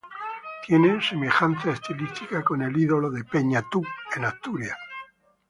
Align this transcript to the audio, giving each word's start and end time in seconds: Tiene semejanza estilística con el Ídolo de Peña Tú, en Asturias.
Tiene 0.65 0.99
semejanza 0.99 1.69
estilística 1.69 2.41
con 2.43 2.63
el 2.63 2.75
Ídolo 2.75 3.11
de 3.11 3.23
Peña 3.23 3.63
Tú, 3.69 3.83
en 4.15 4.25
Asturias. 4.25 4.75